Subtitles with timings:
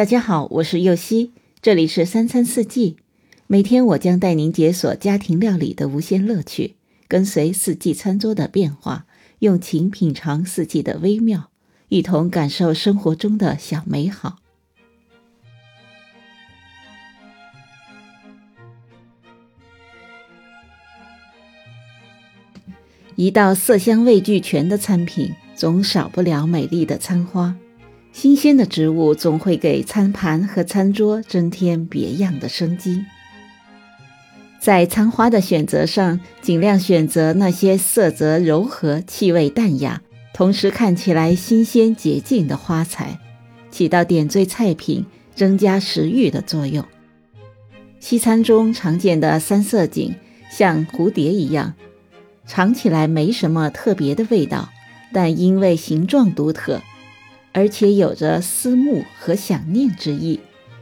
[0.00, 2.96] 大家好，我是右希，这里是三餐四季。
[3.46, 6.76] 每天我将带您解锁家庭料理的无限乐趣，
[7.06, 9.04] 跟随四季餐桌的变化，
[9.40, 11.50] 用情品尝四季的微妙，
[11.90, 14.38] 一同感受生活中的小美好。
[23.16, 27.54] 一道色香味俱全的餐品，总少不了美丽的餐花。
[28.12, 33.04] 新鲜的植物总会给餐盘和餐桌增添别样的生机。
[34.58, 40.02] 在餐花的选择上，尽量选择那些色泽柔和、气味淡雅，
[40.34, 43.18] 同时看起来新鲜洁净的花材，
[43.70, 46.84] 起到点缀菜品、增加食欲的作用。
[48.00, 50.14] 西餐中常见的三色堇，
[50.50, 51.74] 像蝴蝶一样，
[52.46, 54.68] 尝起来没什么特别的味道，
[55.12, 56.82] 但因为形状独特。
[57.52, 60.40] 而且有着思慕和想念之意，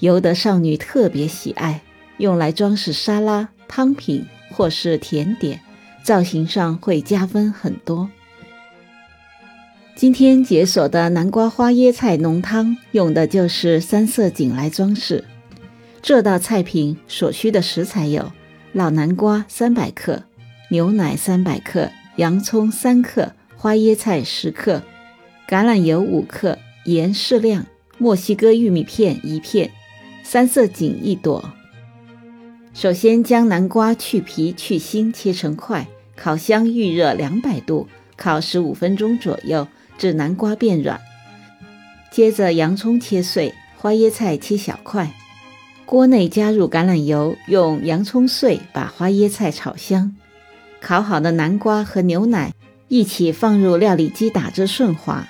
[0.00, 1.80] 尤得少女特别喜爱，
[2.18, 5.60] 用来装饰沙拉、汤品或是甜点，
[6.02, 8.10] 造型上会加分很多。
[9.96, 15.24] 今天解锁的南瓜花椰菜浓汤，用的就是三色堇来装饰。
[16.00, 18.32] 这道菜品所需的食材有：
[18.72, 20.22] 老南瓜三百克，
[20.70, 24.82] 牛奶三百克，洋葱三克，花椰菜十克。
[25.50, 27.66] 橄榄油五克，盐适量，
[27.98, 29.68] 墨西哥玉米片一片，
[30.22, 31.50] 三色堇一朵。
[32.72, 39.66] 首先将南瓜去皮去心，切成块，烤箱预热两百度，烤十五分钟左右，
[39.98, 41.00] 至南瓜变软。
[42.12, 45.12] 接着洋葱切碎，花椰菜切小块。
[45.84, 50.14] 锅内加入橄榄油，用洋葱碎把花椰菜炒香。
[50.80, 52.54] 烤好的南瓜和牛奶
[52.86, 55.26] 一起放入料理机打至顺滑。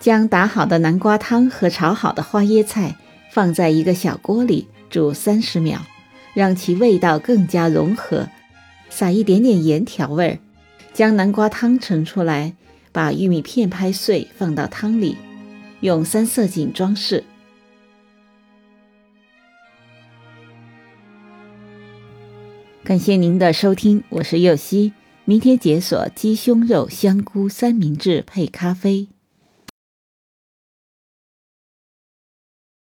[0.00, 2.96] 将打好的南瓜汤和炒好的花椰菜
[3.30, 5.78] 放在一个小锅里煮三十秒，
[6.32, 8.26] 让其味道更加融合。
[8.88, 10.38] 撒一点点盐调味儿，
[10.94, 12.54] 将南瓜汤盛出来，
[12.90, 15.18] 把玉米片拍碎放到汤里，
[15.80, 17.22] 用三色堇装饰。
[22.82, 24.94] 感谢您的收听，我是右希。
[25.26, 29.06] 明天解锁鸡胸肉香菇三明治配咖啡。